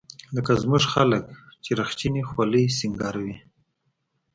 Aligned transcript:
لکه 0.35 0.51
زموږ 0.61 0.83
خلق 0.93 1.23
چې 1.63 1.71
رخچينې 1.79 2.21
خولۍ 2.29 2.65
سينګاروي. 2.77 3.35